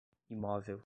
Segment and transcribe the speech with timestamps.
[0.29, 0.79] imóvel